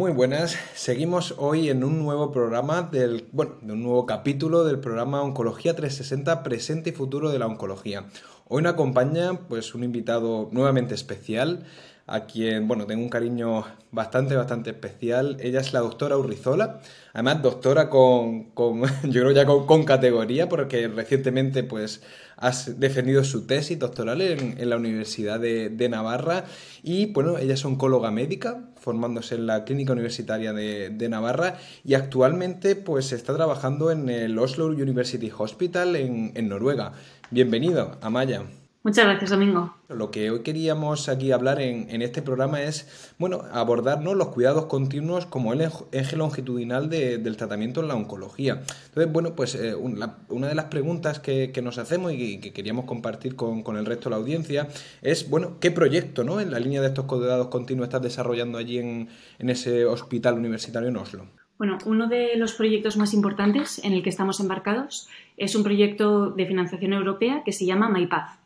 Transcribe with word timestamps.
Muy 0.00 0.12
buenas, 0.12 0.56
seguimos 0.74 1.34
hoy 1.36 1.68
en 1.68 1.84
un 1.84 1.98
nuevo 1.98 2.32
programa 2.32 2.80
del, 2.80 3.28
bueno, 3.32 3.56
de 3.60 3.74
un 3.74 3.82
nuevo 3.82 4.06
capítulo 4.06 4.64
del 4.64 4.78
programa 4.78 5.20
Oncología 5.20 5.76
360 5.76 6.42
Presente 6.42 6.88
y 6.88 6.92
Futuro 6.94 7.28
de 7.28 7.38
la 7.38 7.46
Oncología. 7.46 8.06
Hoy 8.48 8.62
nos 8.62 8.72
acompaña 8.72 9.40
pues 9.46 9.74
un 9.74 9.84
invitado 9.84 10.48
nuevamente 10.52 10.94
especial, 10.94 11.66
a 12.06 12.26
quien, 12.26 12.66
bueno, 12.66 12.86
tengo 12.86 13.02
un 13.02 13.08
cariño 13.08 13.64
bastante, 13.92 14.36
bastante 14.36 14.70
especial. 14.70 15.36
Ella 15.40 15.60
es 15.60 15.72
la 15.72 15.80
doctora 15.80 16.16
Urrizola, 16.16 16.80
además 17.12 17.42
doctora 17.42 17.88
con, 17.88 18.50
con 18.50 18.82
yo 19.04 19.22
creo 19.22 19.30
ya 19.32 19.46
con, 19.46 19.84
categoría, 19.84 20.48
porque 20.48 20.88
recientemente 20.88 21.62
pues 21.62 22.02
has 22.36 22.80
defendido 22.80 23.22
su 23.22 23.46
tesis 23.46 23.78
doctoral 23.78 24.22
en, 24.22 24.68
la 24.68 24.76
Universidad 24.76 25.38
de, 25.38 25.88
Navarra 25.90 26.44
y, 26.82 27.06
bueno, 27.06 27.36
ella 27.38 27.54
es 27.54 27.64
oncóloga 27.64 28.10
médica, 28.10 28.70
formándose 28.76 29.34
en 29.34 29.46
la 29.46 29.64
Clínica 29.64 29.92
Universitaria 29.92 30.52
de, 30.52 30.90
de, 30.90 31.08
Navarra 31.08 31.58
y 31.84 31.94
actualmente 31.94 32.76
pues 32.76 33.12
está 33.12 33.36
trabajando 33.36 33.90
en 33.90 34.08
el 34.08 34.38
Oslo 34.38 34.66
University 34.66 35.30
Hospital 35.36 35.96
en, 35.96 36.32
en 36.34 36.48
Noruega. 36.48 36.92
Bienvenido, 37.30 37.98
Amaya. 38.00 38.59
Muchas 38.82 39.04
gracias, 39.04 39.28
Domingo. 39.28 39.74
Lo 39.90 40.10
que 40.10 40.30
hoy 40.30 40.40
queríamos 40.40 41.10
aquí 41.10 41.32
hablar 41.32 41.60
en, 41.60 42.00
este 42.00 42.22
programa 42.22 42.62
es, 42.62 43.12
bueno, 43.18 43.42
abordarnos 43.52 44.16
los 44.16 44.28
cuidados 44.28 44.64
continuos 44.66 45.26
como 45.26 45.52
el 45.52 45.68
eje 45.92 46.16
longitudinal 46.16 46.88
del 46.88 47.36
tratamiento 47.36 47.82
en 47.82 47.88
la 47.88 47.94
oncología. 47.94 48.62
Entonces, 48.86 49.12
bueno, 49.12 49.34
pues 49.36 49.54
eh, 49.54 49.74
una 49.74 50.48
de 50.48 50.54
las 50.54 50.64
preguntas 50.66 51.20
que, 51.20 51.52
nos 51.62 51.76
hacemos 51.76 52.14
y 52.14 52.40
que 52.40 52.54
queríamos 52.54 52.86
compartir 52.86 53.36
con, 53.36 53.76
el 53.76 53.84
resto 53.84 54.08
de 54.08 54.10
la 54.14 54.16
audiencia 54.16 54.68
es, 55.02 55.28
bueno, 55.28 55.58
¿qué 55.60 55.70
proyecto, 55.70 56.24
¿no? 56.24 56.40
En 56.40 56.50
la 56.50 56.58
línea 56.58 56.80
de 56.80 56.86
estos 56.86 57.04
cuidados 57.04 57.48
continuos 57.48 57.88
estás 57.88 58.00
desarrollando 58.00 58.56
allí 58.56 58.78
en, 58.78 59.10
en 59.38 59.50
ese 59.50 59.84
hospital 59.84 60.38
universitario 60.38 60.88
en 60.88 60.96
Oslo. 60.96 61.26
Bueno, 61.58 61.76
uno 61.84 62.08
de 62.08 62.34
los 62.36 62.54
proyectos 62.54 62.96
más 62.96 63.12
importantes 63.12 63.84
en 63.84 63.92
el 63.92 64.02
que 64.02 64.08
estamos 64.08 64.40
embarcados 64.40 65.06
es 65.36 65.54
un 65.54 65.64
proyecto 65.64 66.30
de 66.30 66.46
financiación 66.46 66.94
europea 66.94 67.42
que 67.44 67.52
se 67.52 67.66
llama 67.66 67.90
MyPath. 67.90 68.39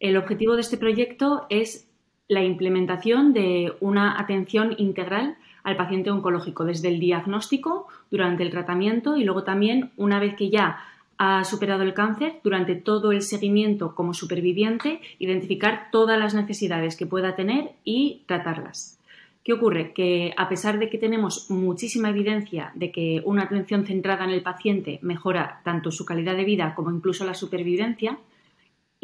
El 0.00 0.16
objetivo 0.16 0.54
de 0.54 0.60
este 0.60 0.76
proyecto 0.76 1.46
es 1.48 1.88
la 2.28 2.42
implementación 2.42 3.32
de 3.32 3.72
una 3.80 4.20
atención 4.20 4.74
integral 4.78 5.36
al 5.62 5.76
paciente 5.76 6.10
oncológico, 6.10 6.64
desde 6.64 6.88
el 6.88 7.00
diagnóstico, 7.00 7.86
durante 8.10 8.42
el 8.42 8.50
tratamiento 8.50 9.16
y 9.16 9.24
luego 9.24 9.44
también 9.44 9.90
una 9.96 10.20
vez 10.20 10.34
que 10.34 10.50
ya 10.50 10.78
ha 11.16 11.44
superado 11.44 11.82
el 11.82 11.94
cáncer, 11.94 12.40
durante 12.42 12.74
todo 12.74 13.12
el 13.12 13.22
seguimiento 13.22 13.94
como 13.94 14.14
superviviente, 14.14 15.00
identificar 15.18 15.88
todas 15.92 16.18
las 16.18 16.34
necesidades 16.34 16.96
que 16.96 17.06
pueda 17.06 17.36
tener 17.36 17.70
y 17.84 18.22
tratarlas. 18.26 18.98
¿Qué 19.44 19.52
ocurre? 19.52 19.92
Que 19.92 20.32
a 20.36 20.48
pesar 20.48 20.78
de 20.78 20.88
que 20.88 20.98
tenemos 20.98 21.50
muchísima 21.50 22.08
evidencia 22.10 22.72
de 22.74 22.90
que 22.90 23.22
una 23.24 23.42
atención 23.42 23.86
centrada 23.86 24.24
en 24.24 24.30
el 24.30 24.42
paciente 24.42 24.98
mejora 25.02 25.60
tanto 25.64 25.90
su 25.90 26.04
calidad 26.04 26.36
de 26.36 26.44
vida 26.44 26.74
como 26.74 26.90
incluso 26.90 27.24
la 27.24 27.34
supervivencia, 27.34 28.18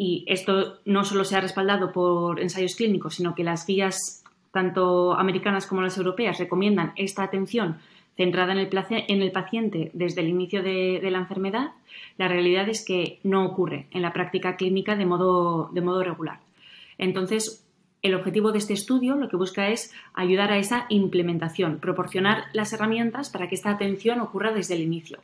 y 0.01 0.23
esto 0.25 0.79
no 0.83 1.03
solo 1.03 1.23
se 1.23 1.35
ha 1.35 1.41
respaldado 1.41 1.91
por 1.91 2.39
ensayos 2.39 2.73
clínicos, 2.73 3.13
sino 3.13 3.35
que 3.35 3.43
las 3.43 3.67
guías 3.67 4.23
tanto 4.49 5.13
americanas 5.13 5.67
como 5.67 5.83
las 5.83 5.95
europeas 5.95 6.39
recomiendan 6.39 6.93
esta 6.95 7.21
atención 7.21 7.77
centrada 8.17 8.51
en 8.51 8.57
el, 8.57 8.69
en 8.89 9.21
el 9.21 9.31
paciente 9.31 9.91
desde 9.93 10.21
el 10.21 10.29
inicio 10.29 10.63
de, 10.63 11.07
la 11.11 11.19
enfermedad, 11.19 11.73
la 12.17 12.27
realidad 12.27 12.67
es 12.67 12.83
que 12.83 13.19
no 13.21 13.45
ocurre 13.45 13.85
en 13.91 14.01
la 14.01 14.11
práctica 14.11 14.55
clínica 14.55 14.95
de 14.95 15.05
modo, 15.05 15.69
de 15.71 15.81
modo 15.81 16.03
regular. 16.03 16.39
Entonces, 16.97 17.63
el 18.01 18.15
objetivo 18.15 18.51
de 18.51 18.57
este 18.57 18.73
estudio 18.73 19.17
lo 19.17 19.29
que 19.29 19.37
busca 19.37 19.69
es 19.69 19.93
ayudar 20.15 20.51
a 20.51 20.57
esa 20.57 20.87
implementación, 20.89 21.77
proporcionar 21.77 22.45
las 22.53 22.73
herramientas 22.73 23.29
para 23.29 23.47
que 23.47 23.53
esta 23.53 23.69
atención 23.69 24.19
ocurra 24.19 24.51
desde 24.51 24.73
el 24.73 24.81
inicio. 24.81 25.19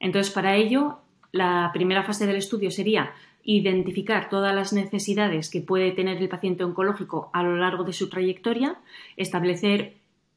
Entonces, 0.00 0.32
para 0.32 0.56
ello, 0.56 1.00
la 1.32 1.70
primera 1.74 2.02
fase 2.02 2.26
del 2.26 2.36
estudio 2.36 2.70
sería 2.70 3.12
identificar 3.44 4.28
todas 4.28 4.54
las 4.54 4.72
necesidades 4.72 5.50
que 5.50 5.60
puede 5.60 5.92
tener 5.92 6.18
el 6.18 6.28
paciente 6.28 6.64
oncológico 6.64 7.30
a 7.32 7.42
lo 7.42 7.56
largo 7.56 7.84
de 7.84 7.92
su 7.92 8.08
trayectoria, 8.08 8.76
establecer 9.16 9.94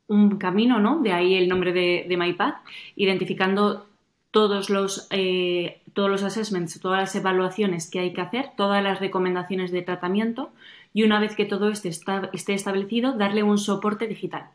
un 0.08 0.38
camino, 0.38 0.80
¿no? 0.80 1.02
De 1.02 1.12
ahí 1.12 1.36
el 1.36 1.48
nombre 1.48 1.74
de, 1.74 2.06
de 2.08 2.18
MyPath, 2.18 2.58
identificando 2.96 3.88
todos 4.36 4.70
los, 4.70 5.08
eh, 5.12 5.80
todos 5.94 6.10
los 6.10 6.22
assessments, 6.22 6.82
todas 6.82 7.00
las 7.00 7.16
evaluaciones 7.16 7.90
que 7.90 8.00
hay 8.00 8.12
que 8.12 8.20
hacer, 8.20 8.50
todas 8.58 8.84
las 8.84 9.00
recomendaciones 9.00 9.72
de 9.72 9.82
tratamiento 9.82 10.52
y 10.94 11.04
una 11.04 11.22
vez 11.22 11.38
que 11.38 11.46
todo 11.46 11.70
esto 11.70 11.88
está, 11.88 12.30
esté 12.34 12.54
establecido, 12.54 13.14
darle 13.14 13.44
un 13.44 13.58
soporte 13.58 14.08
digital. 14.08 14.50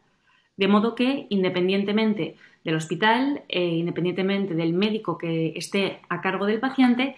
De 0.59 0.69
modo 0.69 0.95
que, 0.95 1.27
independientemente 1.31 2.37
del 2.63 2.75
hospital, 2.75 3.43
eh, 3.49 3.65
independientemente 3.65 4.55
del 4.55 4.75
médico 4.75 5.17
que 5.17 5.55
esté 5.57 6.01
a 6.11 6.21
cargo 6.21 6.45
del 6.45 6.61
paciente, 6.61 7.17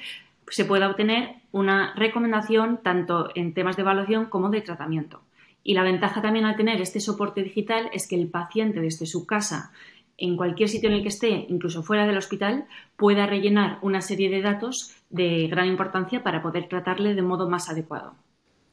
se 0.49 0.65
pueda 0.65 0.89
obtener 0.89 1.37
una 1.53 1.95
recomendación 1.95 2.81
tanto 2.83 3.31
en 3.35 3.55
temas 3.55 3.77
de 3.77 3.83
evaluación 3.83 4.27
como 4.27 4.51
de 4.51 4.61
tratamiento. 4.61 5.21
Y 5.65 5.75
la 5.75 5.83
ventaja 5.83 6.23
también 6.23 6.45
al 6.45 6.57
tener 6.57 6.81
este 6.81 7.01
soporte 7.01 7.43
digital 7.43 7.89
es 7.93 8.09
que 8.09 8.17
el 8.17 8.29
paciente 8.29 8.81
desde 8.81 9.07
su 9.07 9.27
casa, 9.27 9.73
en 10.19 10.37
cualquier 10.37 10.69
sitio 10.69 10.89
en 10.89 10.97
el 10.97 11.03
que 11.03 11.09
esté, 11.09 11.47
incluso 11.49 11.83
fuera 11.83 12.07
del 12.07 12.19
hospital, 12.19 12.67
pueda 12.97 13.27
rellenar 13.27 13.79
una 13.83 14.01
serie 14.01 14.31
de 14.31 14.43
datos 14.43 14.95
de 15.11 15.47
gran 15.49 15.67
importancia 15.67 16.23
para 16.23 16.43
poder 16.43 16.69
tratarle 16.69 17.15
de 17.15 17.23
modo 17.23 17.49
más 17.49 17.69
adecuado. 17.69 18.15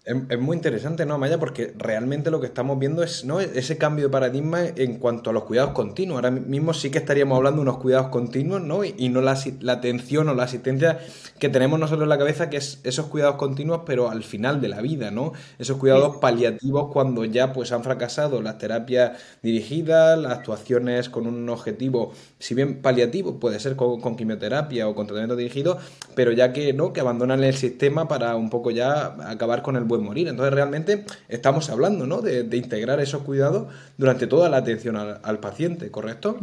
Es, 0.05 0.39
muy 0.39 0.55
interesante, 0.55 1.05
¿no, 1.05 1.17
Maya? 1.17 1.37
Porque 1.39 1.73
realmente 1.77 2.31
lo 2.31 2.39
que 2.39 2.47
estamos 2.47 2.79
viendo 2.79 3.03
es 3.03 3.25
¿no? 3.25 3.41
ese 3.41 3.77
cambio 3.77 4.05
de 4.05 4.11
paradigma 4.11 4.65
en 4.65 4.97
cuanto 4.97 5.29
a 5.29 5.33
los 5.33 5.43
cuidados 5.43 5.73
continuos. 5.73 6.15
Ahora 6.15 6.31
mismo 6.31 6.73
sí 6.73 6.89
que 6.89 6.99
estaríamos 6.99 7.35
hablando 7.35 7.57
de 7.57 7.69
unos 7.69 7.79
cuidados 7.79 8.07
continuos, 8.07 8.61
¿no? 8.61 8.83
Y, 8.85 9.09
no 9.09 9.21
la, 9.21 9.37
atención 9.67 10.29
o 10.29 10.33
la 10.33 10.43
asistencia 10.43 10.99
que 11.37 11.49
tenemos 11.49 11.79
nosotros 11.79 12.03
en 12.03 12.09
la 12.09 12.17
cabeza, 12.17 12.49
que 12.49 12.57
es 12.57 12.79
esos 12.83 13.07
cuidados 13.07 13.35
continuos, 13.35 13.81
pero 13.85 14.09
al 14.09 14.23
final 14.23 14.61
de 14.61 14.69
la 14.69 14.81
vida, 14.81 15.11
¿no? 15.11 15.33
Esos 15.59 15.77
cuidados 15.77 16.17
paliativos 16.17 16.91
cuando 16.93 17.25
ya 17.25 17.51
pues 17.51 17.71
han 17.73 17.83
fracasado 17.83 18.41
las 18.41 18.57
terapias 18.57 19.19
dirigidas, 19.43 20.17
las 20.17 20.31
actuaciones 20.39 21.09
con 21.09 21.27
un 21.27 21.47
objetivo, 21.49 22.13
si 22.39 22.55
bien 22.55 22.81
paliativo, 22.81 23.39
puede 23.39 23.59
ser 23.59 23.75
con, 23.75 23.99
con 23.99 24.15
quimioterapia 24.15 24.87
o 24.87 24.95
con 24.95 25.07
tratamiento 25.07 25.35
dirigido, 25.35 25.77
pero 26.15 26.31
ya 26.31 26.53
que, 26.53 26.71
¿no? 26.73 26.93
Que 26.93 27.01
abandonan 27.01 27.43
el 27.43 27.55
sistema 27.55 28.07
para 28.07 28.35
un 28.37 28.49
poco 28.49 28.71
ya 28.71 29.15
acabar 29.29 29.61
con 29.61 29.75
el 29.75 29.88
buen 29.89 30.01
morir. 30.01 30.29
Entonces 30.29 30.53
realmente 30.53 31.05
estamos 31.27 31.69
hablando 31.69 32.07
¿no? 32.07 32.21
de, 32.21 32.55
integrar 32.55 33.01
esos 33.01 33.23
cuidados 33.23 33.67
durante 33.97 34.25
toda 34.27 34.47
la 34.47 34.55
atención 34.57 34.95
al, 34.95 35.39
paciente, 35.39 35.91
¿correcto? 35.91 36.37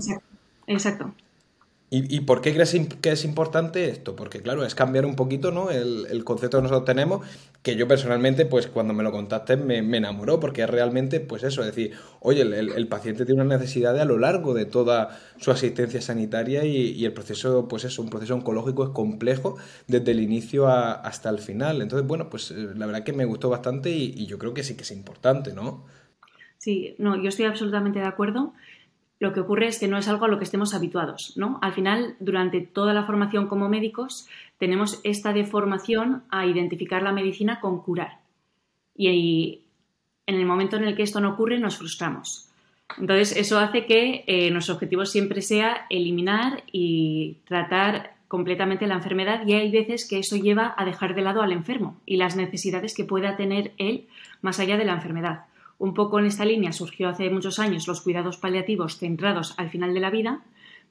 Exacto. 0.67 1.15
¿Y, 1.89 2.21
por 2.23 2.41
qué 2.41 2.53
crees 2.53 2.77
que 3.01 3.13
es 3.13 3.25
importante 3.25 3.89
esto? 3.89 4.17
Porque 4.17 4.43
claro, 4.43 4.65
es 4.65 4.75
cambiar 4.75 5.07
un 5.07 5.15
poquito 5.15 5.53
¿no? 5.53 5.71
el, 5.71 6.25
concepto 6.25 6.59
que 6.59 6.63
nosotros 6.63 6.85
tenemos, 6.85 7.25
que 7.63 7.77
yo 7.77 7.87
personalmente, 7.87 8.45
pues 8.45 8.67
cuando 8.67 8.93
me 8.93 9.05
lo 9.05 9.13
contaste 9.13 9.57
me, 9.57 9.79
enamoró, 9.79 10.41
porque 10.41 10.63
es 10.63 10.69
realmente, 10.69 11.21
pues 11.21 11.45
eso, 11.45 11.61
es 11.61 11.69
decir, 11.69 11.93
oye, 12.19 12.43
el, 12.43 12.89
paciente 12.89 13.25
tiene 13.25 13.43
una 13.43 13.57
necesidad 13.57 13.97
a 14.01 14.05
lo 14.05 14.19
largo 14.19 14.53
de 14.53 14.65
toda 14.65 15.17
su 15.39 15.53
asistencia 15.53 16.01
sanitaria 16.01 16.65
y, 16.65 17.05
el 17.05 17.13
proceso, 17.13 17.69
pues 17.69 17.85
eso, 17.85 18.03
un 18.03 18.11
proceso 18.11 18.35
oncológico 18.35 18.83
es 18.83 18.91
complejo 18.91 19.57
desde 19.87 20.11
el 20.11 20.19
inicio 20.19 20.67
hasta 20.67 21.31
el 21.31 21.39
final. 21.39 21.83
Entonces, 21.83 22.07
bueno, 22.09 22.29
pues 22.29 22.51
eh, 22.51 22.71
la 22.75 22.87
verdad 22.87 23.05
que 23.05 23.13
me 23.13 23.27
gustó 23.27 23.49
bastante 23.49 23.91
y, 23.91 24.13
y 24.17 24.27
yo 24.27 24.39
creo 24.39 24.55
que 24.55 24.65
sí 24.65 24.77
que 24.77 24.83
es 24.83 24.91
importante, 24.91 25.53
¿no? 25.53 25.85
Sí, 26.59 26.97
no, 26.99 27.15
yo 27.23 27.29
estoy 27.29 27.45
absolutamente 27.45 28.01
de 28.01 28.07
acuerdo 28.07 28.55
lo 29.19 29.33
que 29.33 29.41
ocurre 29.41 29.69
es 29.69 29.79
que 29.79 29.89
no 29.89 29.97
es 29.97 30.09
algo 30.09 30.27
a 30.27 30.29
lo 30.29 30.39
que 30.39 30.45
estemos 30.45 30.75
habituados, 30.75 31.33
¿no? 31.37 31.59
Al 31.63 31.73
final, 31.73 32.17
durante 32.21 32.61
toda 32.61 32.93
la 32.93 33.05
formación 33.05 33.49
como 33.49 33.69
médicos, 33.69 34.29
tenemos 34.59 35.01
esta 35.05 35.33
deformación 35.33 36.25
a 36.31 36.47
identificar 36.47 37.03
la 37.03 37.13
medicina 37.13 37.61
con 37.61 37.83
curar. 37.83 38.19
Y 38.95 39.63
en 40.27 40.37
el 40.37 40.47
momento 40.47 40.77
en 40.77 40.85
el 40.85 40.97
que 40.97 41.03
esto 41.03 41.21
no 41.21 41.31
ocurre, 41.31 41.59
nos 41.59 41.79
frustramos. 41.79 42.49
Entonces, 42.99 43.37
eso 43.37 43.59
hace 43.59 43.87
que 43.87 44.25
eh, 44.27 44.51
nuestro 44.51 44.75
objetivo 44.75 45.05
siempre 45.07 45.43
sea 45.43 45.87
eliminar 45.91 46.63
y 46.71 47.39
tratar 47.47 48.17
completamente 48.29 48.87
la 48.87 48.95
enfermedad 48.95 49.47
y 49.47 49.55
hay 49.55 49.71
veces 49.71 50.07
que 50.09 50.19
eso 50.19 50.37
lleva 50.37 50.75
a 50.77 50.85
dejar 50.85 51.15
de 51.15 51.23
lado 51.23 51.43
al 51.43 51.53
enfermo 51.53 52.01
y 52.07 52.17
las 52.17 52.37
necesidades 52.37 52.95
que 52.95 53.05
pueda 53.05 53.37
tener 53.37 53.73
él 53.79 54.07
más 54.43 54.59
allá 54.59 54.77
de 54.77 54.85
la 54.85 54.95
enfermedad. 54.95 55.45
Un 55.79 55.95
poco 55.95 56.19
en 56.19 56.27
esta 56.27 56.45
línea 56.45 56.73
surgió 56.73 57.09
hace 57.09 57.29
muchos 57.31 57.59
años 57.59 57.87
los 57.87 58.01
cuidados 58.01 58.39
paliativos 58.39 58.99
centrados 58.99 59.55
al 59.59 59.71
final 59.71 59.93
de 59.93 60.01
la 60.01 60.11
vida, 60.11 60.43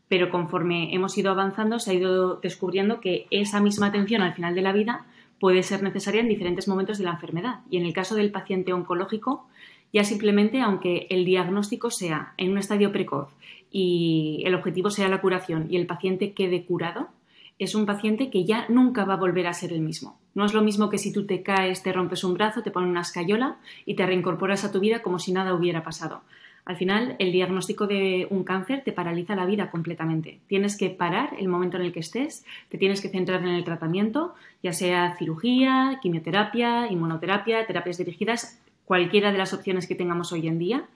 pero 0.08 0.30
conforme 0.30 0.94
hemos 0.94 1.18
ido 1.18 1.32
avanzando 1.32 1.80
se 1.80 1.92
ha 1.92 1.94
ido 1.96 2.36
descubriendo 2.36 3.02
que 3.02 3.26
esa 3.32 3.60
misma 3.60 3.88
atención 3.88 4.22
al 4.22 4.34
final 4.34 4.54
de 4.54 4.62
la 4.62 4.74
vida 4.74 5.06
puede 5.40 5.64
ser 5.64 5.82
necesaria 5.84 6.22
en 6.22 6.30
diferentes 6.30 6.68
momentos 6.68 6.98
de 6.98 7.06
la 7.06 7.12
enfermedad. 7.12 7.62
Y 7.70 7.78
en 7.78 7.86
el 7.86 7.94
caso 7.94 8.16
del 8.16 8.32
paciente 8.32 8.74
oncológico, 8.74 9.48
ya 9.92 10.04
simplemente 10.04 10.62
aunque 10.62 11.08
el 11.10 11.26
diagnóstico 11.26 11.90
sea 11.90 12.34
en 12.38 12.52
un 12.52 12.58
estadio 12.58 12.92
precoz 12.92 13.30
y 13.72 14.44
el 14.46 14.56
objetivo 14.56 14.90
sea 14.90 15.10
la 15.10 15.22
curación 15.22 15.68
y 15.70 15.78
el 15.78 15.88
paciente 15.88 16.34
quede 16.34 16.66
curado, 16.66 17.10
es 17.58 17.76
un 17.76 17.86
paciente 17.86 18.30
que 18.30 18.46
ya 18.46 18.66
nunca 18.70 19.06
va 19.06 19.14
a 19.14 19.18
volver 19.18 19.48
a 19.48 19.54
ser 19.54 19.72
el 19.72 19.82
mismo. 19.82 20.20
No 20.34 20.46
es 20.46 20.54
lo 20.54 20.62
mismo 20.62 20.90
que 20.90 20.98
si 20.98 21.14
tú 21.14 21.26
te 21.26 21.42
caes, 21.42 21.84
te 21.84 21.94
rompes 21.94 22.24
un 22.24 22.34
brazo, 22.34 22.62
te 22.62 22.72
ponen 22.72 22.90
una 22.90 23.02
escayola 23.02 23.58
y 23.86 23.96
te 23.96 24.06
reincorporas 24.06 24.66
a 24.66 24.72
tu 24.72 24.80
vida 24.80 25.02
como 25.02 25.20
si 25.20 25.32
nada 25.32 25.54
hubiera 25.54 25.84
pasado. 25.84 26.22
Al 26.66 26.78
final, 26.78 27.16
el 27.20 27.32
diagnóstico 27.32 27.86
de 27.86 28.28
un 28.32 28.44
cáncer 28.44 28.84
te 28.84 28.92
paraliza 28.92 29.36
la 29.36 29.46
vida 29.46 29.70
completamente. 29.70 30.40
Tienes 30.48 30.78
que 30.78 30.90
parar 30.90 31.36
el 31.38 31.48
momento 31.48 31.78
en 31.78 31.84
el 31.84 31.94
que 31.94 32.00
estés, 32.00 32.44
te 32.70 32.80
tienes 32.80 33.02
que 33.02 33.10
centrar 33.10 33.42
en 33.44 33.50
el 33.50 33.64
tratamiento, 33.64 34.34
ya 34.64 34.74
sea 34.74 35.16
cirugía, 35.16 36.00
quimioterapia, 36.02 36.92
inmunoterapia, 36.92 37.68
terapias 37.68 38.00
dirigidas, 38.00 38.60
cualquiera 38.84 39.32
de 39.32 39.38
las 39.38 39.54
opciones 39.54 39.88
que 39.88 39.96
tengamos 39.96 40.32
hoy 40.32 40.48
en 40.48 40.58
día. 40.58 40.90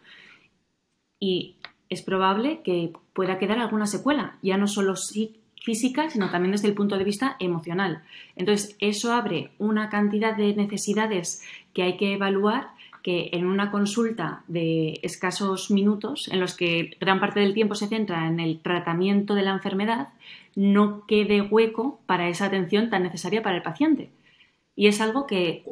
Y 1.19 1.55
es 1.87 2.01
probable 2.01 2.61
que 2.63 2.91
pueda 3.13 3.37
quedar 3.37 3.59
alguna 3.59 3.85
secuela, 3.85 4.37
ya 4.41 4.57
no 4.57 4.67
solo 4.67 4.95
física, 5.63 6.09
sino 6.09 6.29
también 6.29 6.51
desde 6.51 6.67
el 6.67 6.73
punto 6.73 6.97
de 6.97 7.03
vista 7.03 7.35
emocional. 7.39 8.03
Entonces, 8.35 8.75
eso 8.79 9.13
abre 9.13 9.51
una 9.57 9.89
cantidad 9.89 10.35
de 10.35 10.53
necesidades 10.55 11.43
que 11.73 11.83
hay 11.83 11.97
que 11.97 12.13
evaluar 12.13 12.69
que 13.03 13.29
en 13.31 13.45
una 13.45 13.71
consulta 13.71 14.43
de 14.47 14.99
escasos 15.03 15.71
minutos, 15.71 16.27
en 16.31 16.39
los 16.39 16.55
que 16.55 16.97
gran 16.99 17.19
parte 17.19 17.39
del 17.39 17.53
tiempo 17.53 17.75
se 17.75 17.87
centra 17.87 18.27
en 18.27 18.39
el 18.39 18.59
tratamiento 18.59 19.35
de 19.35 19.43
la 19.43 19.51
enfermedad, 19.51 20.09
no 20.55 21.05
quede 21.07 21.41
hueco 21.41 22.01
para 22.05 22.27
esa 22.27 22.45
atención 22.45 22.89
tan 22.89 23.03
necesaria 23.03 23.41
para 23.41 23.55
el 23.55 23.63
paciente. 23.63 24.09
Y 24.75 24.87
es 24.87 24.99
algo 25.01 25.27
que 25.27 25.63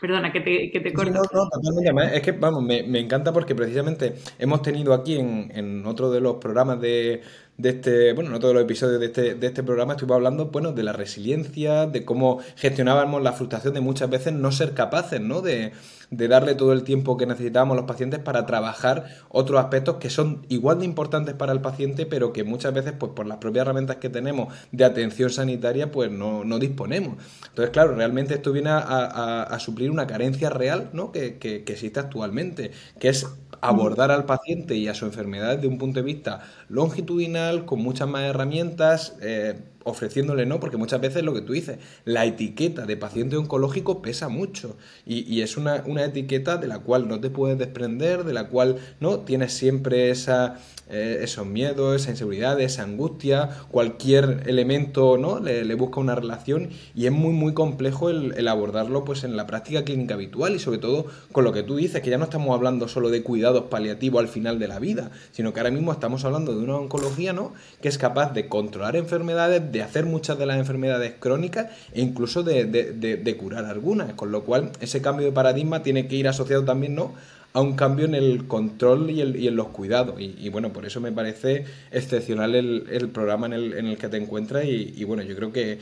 Perdona, 0.00 0.32
que 0.32 0.40
te, 0.40 0.70
que 0.70 0.92
corto. 0.94 1.12
no, 1.12 1.20
no, 1.20 1.48
totalmente. 1.50 2.16
Es 2.16 2.22
que, 2.22 2.32
vamos, 2.32 2.62
me, 2.62 2.98
encanta 2.98 3.32
porque 3.32 3.54
precisamente 3.54 4.14
hemos 4.38 4.62
tenido 4.62 4.94
aquí 4.94 5.16
en, 5.16 5.50
en 5.54 5.84
otro 5.84 6.10
de 6.10 6.20
los 6.20 6.36
programas 6.36 6.80
de, 6.80 7.20
de 7.60 7.68
este, 7.70 8.12
bueno, 8.14 8.30
no 8.30 8.38
todos 8.40 8.54
los 8.54 8.62
episodios 8.62 9.00
de 9.00 9.06
este, 9.06 9.34
de 9.34 9.46
este 9.46 9.62
programa 9.62 9.92
estuvimos 9.92 10.16
hablando, 10.16 10.46
bueno, 10.46 10.72
de 10.72 10.82
la 10.82 10.92
resiliencia, 10.92 11.86
de 11.86 12.04
cómo 12.04 12.40
gestionábamos 12.56 13.22
la 13.22 13.32
frustración 13.32 13.74
de 13.74 13.80
muchas 13.80 14.08
veces 14.08 14.32
no 14.32 14.50
ser 14.50 14.72
capaces, 14.72 15.20
¿no? 15.20 15.42
De, 15.42 15.72
de 16.10 16.28
darle 16.28 16.54
todo 16.54 16.72
el 16.72 16.82
tiempo 16.82 17.16
que 17.16 17.26
necesitábamos 17.26 17.76
los 17.76 17.86
pacientes 17.86 18.18
para 18.20 18.46
trabajar 18.46 19.04
otros 19.28 19.60
aspectos 19.60 19.96
que 19.96 20.10
son 20.10 20.44
igual 20.48 20.78
de 20.78 20.86
importantes 20.86 21.34
para 21.34 21.52
el 21.52 21.60
paciente, 21.60 22.06
pero 22.06 22.32
que 22.32 22.44
muchas 22.44 22.72
veces, 22.72 22.94
pues 22.98 23.12
por 23.14 23.26
las 23.26 23.38
propias 23.38 23.62
herramientas 23.62 23.96
que 23.96 24.08
tenemos 24.08 24.52
de 24.72 24.84
atención 24.84 25.30
sanitaria, 25.30 25.92
pues 25.92 26.10
no, 26.10 26.44
no 26.44 26.58
disponemos. 26.58 27.16
Entonces, 27.48 27.70
claro, 27.70 27.94
realmente 27.94 28.34
esto 28.34 28.52
viene 28.52 28.70
a, 28.70 29.42
a, 29.42 29.58
suplir 29.60 29.90
una 29.90 30.06
carencia 30.06 30.50
real, 30.50 30.90
¿no? 30.92 31.12
Que, 31.12 31.38
que, 31.38 31.64
que 31.64 31.72
existe 31.74 32.00
actualmente, 32.00 32.70
que 32.98 33.08
es 33.08 33.26
abordar 33.60 34.10
al 34.10 34.24
paciente 34.24 34.74
y 34.76 34.88
a 34.88 34.94
su 34.94 35.04
enfermedad 35.04 35.56
desde 35.56 35.68
un 35.68 35.78
punto 35.78 36.00
de 36.00 36.04
vista 36.04 36.42
longitudinal, 36.68 37.49
con 37.64 37.80
muchas 37.80 38.08
más 38.08 38.22
herramientas, 38.22 39.16
eh, 39.20 39.58
ofreciéndole 39.84 40.46
no, 40.46 40.60
porque 40.60 40.76
muchas 40.76 41.00
veces 41.00 41.22
lo 41.22 41.32
que 41.34 41.40
tú 41.40 41.52
dices, 41.52 41.78
la 42.04 42.24
etiqueta 42.24 42.86
de 42.86 42.96
paciente 42.96 43.36
oncológico 43.36 44.02
pesa 44.02 44.28
mucho. 44.28 44.76
Y, 45.06 45.40
es 45.40 45.56
una, 45.56 45.82
una, 45.86 46.04
etiqueta 46.04 46.56
de 46.56 46.66
la 46.66 46.80
cual 46.80 47.08
no 47.08 47.20
te 47.20 47.30
puedes 47.30 47.58
desprender, 47.58 48.24
de 48.24 48.32
la 48.32 48.48
cual 48.48 48.76
no 49.00 49.20
tienes 49.20 49.52
siempre 49.52 50.10
esa, 50.10 50.58
eh, 50.90 51.20
esos 51.22 51.46
miedos, 51.46 52.00
esa 52.00 52.10
inseguridad, 52.10 52.60
esa 52.60 52.82
angustia, 52.82 53.50
cualquier 53.70 54.42
elemento 54.46 55.16
no 55.18 55.38
le, 55.38 55.74
busca 55.74 56.00
una 56.00 56.14
relación 56.14 56.70
y 56.94 57.06
es 57.06 57.12
muy 57.12 57.32
muy 57.32 57.54
complejo 57.54 58.10
el, 58.10 58.48
abordarlo 58.48 59.04
pues 59.04 59.22
en 59.22 59.36
la 59.36 59.46
práctica 59.46 59.84
clínica 59.84 60.14
habitual 60.14 60.56
y 60.56 60.58
sobre 60.58 60.78
todo 60.78 61.06
con 61.32 61.44
lo 61.44 61.52
que 61.52 61.62
tú 61.62 61.76
dices, 61.76 62.02
que 62.02 62.10
ya 62.10 62.18
no 62.18 62.24
estamos 62.24 62.54
hablando 62.54 62.88
solo 62.88 63.10
de 63.10 63.22
cuidados 63.22 63.64
paliativos 63.64 64.20
al 64.20 64.28
final 64.28 64.58
de 64.58 64.68
la 64.68 64.78
vida, 64.78 65.10
sino 65.30 65.52
que 65.52 65.60
ahora 65.60 65.70
mismo 65.70 65.92
estamos 65.92 66.24
hablando 66.24 66.56
de 66.56 66.64
una 66.64 66.76
oncología 66.76 67.32
¿no? 67.32 67.52
que 67.80 67.88
es 67.88 67.96
capaz 67.96 68.32
de 68.32 68.48
controlar 68.48 68.96
enfermedades, 68.96 69.70
de 69.70 69.82
hacer 69.82 70.06
muchas 70.06 70.38
de 70.38 70.46
las 70.46 70.58
enfermedades 70.58 71.14
crónicas 71.18 71.68
e 71.92 72.00
incluso 72.00 72.42
de, 72.42 73.36
curar 73.38 73.64
algunas, 73.64 74.12
con 74.14 74.32
lo 74.32 74.42
cual 74.42 74.72
ese 74.80 75.00
cambio 75.00 75.26
de 75.26 75.32
paradigma 75.32 75.82
tiene 75.82 76.08
que 76.08 76.16
ir 76.16 76.28
asociado 76.28 76.64
también 76.64 76.94
¿no? 76.94 77.14
A 77.52 77.60
un 77.60 77.74
cambio 77.74 78.04
en 78.04 78.14
el 78.14 78.46
control 78.46 79.10
y, 79.10 79.20
en 79.20 79.56
los 79.56 79.68
cuidados. 79.68 80.20
Y, 80.20 80.48
bueno, 80.50 80.72
por 80.72 80.86
eso 80.86 81.00
me 81.00 81.12
parece 81.12 81.64
excepcional 81.90 82.54
el, 82.54 83.08
programa 83.08 83.46
en 83.46 83.52
el, 83.54 83.98
que 83.98 84.08
te 84.08 84.16
encuentras 84.16 84.64
y, 84.64 85.04
bueno, 85.04 85.22
yo 85.22 85.34
creo 85.36 85.52
que, 85.52 85.78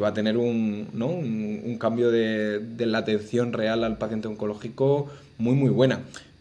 va 0.00 0.08
a 0.08 0.14
tener 0.14 0.36
un, 0.36 0.88
un, 0.94 1.78
cambio 1.78 2.10
de, 2.10 2.86
la 2.86 2.98
atención 2.98 3.52
real 3.52 3.84
al 3.84 3.98
paciente 3.98 4.28
oncológico 4.28 5.10
muy, 5.38 5.54
muy 5.54 5.70
buena 5.70 6.00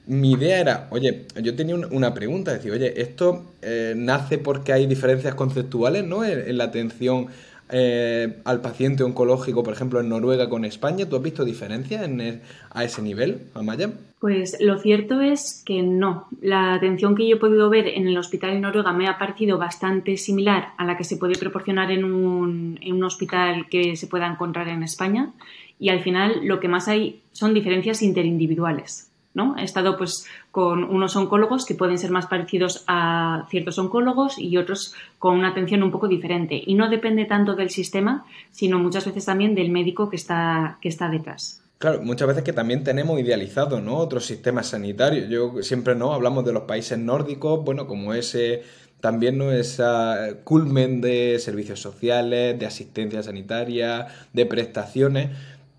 mi 0.09 0.31
idea 0.31 0.59
era, 0.59 0.87
oye, 0.89 1.25
yo 1.39 1.55
tenía 1.55 1.75
una 1.75 2.15
pregunta, 2.15 2.51
decir, 2.51 2.71
oye, 2.71 2.99
esto 2.99 3.45
eh, 3.61 3.93
nace 3.95 4.39
porque 4.39 4.73
hay 4.73 4.87
diferencias 4.87 5.35
conceptuales, 5.35 6.03
¿no? 6.03 6.25
En, 6.25 6.57
la 6.57 6.63
atención 6.63 7.27
eh, 7.71 8.41
al 8.45 8.61
paciente 8.61 9.03
oncológico, 9.03 9.63
por 9.63 9.73
ejemplo, 9.73 9.99
en 9.99 10.09
Noruega 10.09 10.49
con 10.49 10.65
España. 10.65 11.07
¿Tú 11.07 11.15
has 11.15 11.21
visto 11.21 11.45
diferencias 11.45 12.03
en 12.03 12.41
a 12.71 12.83
ese 12.83 13.01
nivel, 13.01 13.43
Amaya? 13.53 13.91
Pues 14.19 14.57
lo 14.59 14.77
cierto 14.79 15.21
es 15.21 15.63
que 15.65 15.81
no. 15.81 16.27
La 16.41 16.73
atención 16.73 17.15
que 17.15 17.27
yo 17.27 17.37
he 17.37 17.39
podido 17.39 17.69
ver 17.69 17.87
en 17.87 18.07
el 18.07 18.17
hospital 18.17 18.51
en 18.51 18.61
Noruega 18.61 18.91
me 18.91 19.07
ha 19.07 19.17
parecido 19.17 19.57
bastante 19.57 20.17
similar 20.17 20.69
a 20.77 20.85
la 20.85 20.97
que 20.97 21.03
se 21.03 21.17
puede 21.17 21.37
proporcionar 21.37 21.91
en 21.91 22.03
un, 22.03 22.79
en 22.81 22.93
un 22.95 23.03
hospital 23.03 23.67
que 23.69 23.95
se 23.95 24.07
pueda 24.07 24.27
encontrar 24.27 24.67
en 24.67 24.83
España. 24.83 25.31
Y 25.79 25.89
al 25.89 26.01
final 26.01 26.41
lo 26.43 26.59
que 26.59 26.67
más 26.67 26.87
hay 26.87 27.21
son 27.31 27.53
diferencias 27.53 28.01
interindividuales. 28.01 29.08
¿No? 29.33 29.55
He 29.57 29.63
estado 29.63 29.97
pues 29.97 30.25
con 30.51 30.83
unos 30.83 31.15
oncólogos 31.15 31.65
que 31.65 31.75
pueden 31.75 31.97
ser 31.97 32.11
más 32.11 32.27
parecidos 32.27 32.83
a 32.87 33.45
ciertos 33.49 33.77
oncólogos 33.77 34.39
y 34.39 34.57
otros 34.57 34.93
con 35.17 35.37
una 35.37 35.49
atención 35.49 35.83
un 35.83 35.91
poco 35.91 36.07
diferente. 36.07 36.61
Y 36.65 36.75
no 36.75 36.89
depende 36.89 37.25
tanto 37.25 37.55
del 37.55 37.69
sistema, 37.69 38.25
sino 38.51 38.79
muchas 38.79 39.05
veces 39.05 39.25
también 39.25 39.55
del 39.55 39.69
médico 39.69 40.09
que 40.09 40.15
está, 40.15 40.77
que 40.81 40.89
está 40.89 41.09
detrás. 41.09 41.61
Claro, 41.77 42.01
muchas 42.01 42.27
veces 42.27 42.43
que 42.43 42.51
también 42.51 42.83
tenemos 42.83 43.19
idealizado, 43.21 43.79
¿no? 43.79 43.97
Otros 43.97 44.25
sistemas 44.25 44.67
sanitarios. 44.67 45.29
Yo 45.29 45.61
siempre 45.61 45.95
no 45.95 46.13
hablamos 46.13 46.43
de 46.43 46.51
los 46.51 46.63
países 46.63 46.99
nórdicos, 46.99 47.63
bueno, 47.63 47.87
como 47.87 48.13
ese 48.13 48.63
también 48.99 49.37
no 49.37 49.53
esa 49.53 50.39
culmen 50.43 50.99
de 50.99 51.39
servicios 51.39 51.79
sociales, 51.79 52.59
de 52.59 52.65
asistencia 52.65 53.23
sanitaria, 53.23 54.07
de 54.33 54.45
prestaciones 54.45 55.29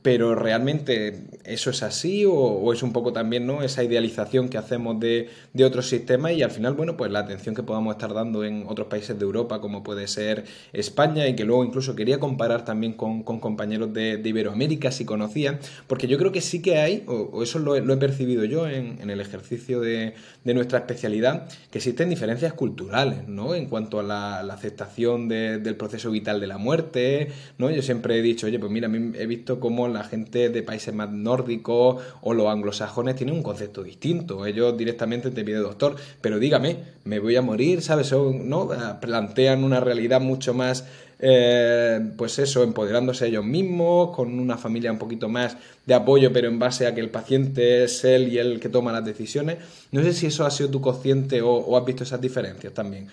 pero 0.02 0.34
realmente 0.34 1.24
eso 1.44 1.70
es 1.70 1.82
así 1.82 2.24
o, 2.26 2.72
es 2.72 2.82
un 2.82 2.92
poco 2.92 3.12
también 3.12 3.46
no 3.46 3.62
esa 3.62 3.84
idealización 3.84 4.48
que 4.48 4.56
hacemos 4.56 4.98
de, 4.98 5.28
de, 5.52 5.64
otros 5.64 5.88
sistemas 5.88 6.32
y 6.32 6.42
al 6.42 6.50
final 6.50 6.74
bueno 6.74 6.96
pues 6.96 7.10
la 7.10 7.20
atención 7.20 7.54
que 7.54 7.62
podamos 7.62 7.94
estar 7.94 8.14
dando 8.14 8.44
en 8.44 8.64
otros 8.66 8.88
países 8.88 9.18
de 9.18 9.24
Europa 9.24 9.60
como 9.60 9.82
puede 9.82 10.08
ser 10.08 10.44
España 10.72 11.26
y 11.28 11.36
que 11.36 11.44
luego 11.44 11.64
incluso 11.64 11.94
quería 11.96 12.18
comparar 12.18 12.64
también 12.64 12.94
con, 12.94 13.22
compañeros 13.22 13.92
de, 13.92 14.20
Iberoamérica 14.30 14.92
si 14.92 15.04
conocían 15.04 15.58
porque 15.86 16.06
yo 16.06 16.16
creo 16.16 16.32
que 16.32 16.40
sí 16.40 16.62
que 16.62 16.78
hay 16.78 17.02
o, 17.06 17.42
eso 17.42 17.58
lo, 17.58 17.76
he 17.76 17.96
percibido 17.96 18.44
yo 18.44 18.68
en, 18.68 19.10
el 19.10 19.20
ejercicio 19.20 19.80
de, 19.80 20.14
nuestra 20.44 20.78
especialidad 20.78 21.48
que 21.70 21.78
existen 21.78 22.08
diferencias 22.08 22.52
culturales 22.54 23.28
no 23.28 23.54
en 23.54 23.66
cuanto 23.66 24.00
a 24.00 24.02
la, 24.02 24.40
aceptación 24.50 25.28
del 25.28 25.76
proceso 25.76 26.10
vital 26.10 26.40
de 26.40 26.46
la 26.46 26.58
muerte 26.58 27.28
no 27.58 27.70
yo 27.70 27.82
siempre 27.82 28.18
he 28.18 28.22
dicho 28.22 28.46
oye 28.46 28.58
pues 28.58 28.70
mira 28.70 28.86
a 28.86 28.90
mí 28.90 29.12
he 29.16 29.26
visto 29.26 29.60
cómo 29.60 29.89
la 29.90 30.04
gente 30.04 30.48
de 30.48 30.62
países 30.62 30.94
más 30.94 31.10
nórdicos 31.10 32.02
o 32.22 32.34
los 32.34 32.48
anglosajones 32.48 33.16
tienen 33.16 33.34
un 33.34 33.42
concepto 33.42 33.82
distinto. 33.82 34.46
Ellos 34.46 34.76
directamente 34.76 35.30
te 35.30 35.44
piden 35.44 35.62
doctor, 35.62 35.96
pero 36.20 36.38
dígame, 36.38 36.78
me 37.04 37.18
voy 37.18 37.36
a 37.36 37.42
morir, 37.42 37.82
¿sabes? 37.82 38.12
¿no? 38.12 38.70
Plantean 39.00 39.64
una 39.64 39.80
realidad 39.80 40.20
mucho 40.20 40.54
más 40.54 40.84
eh, 41.22 42.00
pues 42.16 42.38
eso, 42.38 42.62
empoderándose 42.62 43.26
ellos 43.26 43.44
mismos, 43.44 44.16
con 44.16 44.38
una 44.38 44.56
familia 44.56 44.90
un 44.90 44.98
poquito 44.98 45.28
más 45.28 45.56
de 45.84 45.94
apoyo, 45.94 46.32
pero 46.32 46.48
en 46.48 46.58
base 46.58 46.86
a 46.86 46.94
que 46.94 47.00
el 47.00 47.10
paciente 47.10 47.84
es 47.84 48.04
él 48.04 48.28
y 48.28 48.38
el 48.38 48.58
que 48.58 48.70
toma 48.70 48.90
las 48.90 49.04
decisiones. 49.04 49.58
No 49.92 50.02
sé 50.02 50.14
si 50.14 50.26
eso 50.26 50.46
ha 50.46 50.50
sido 50.50 50.70
tu 50.70 50.80
consciente 50.80 51.42
o, 51.42 51.50
o 51.50 51.76
has 51.76 51.84
visto 51.84 52.04
esas 52.04 52.20
diferencias 52.20 52.72
también. 52.72 53.08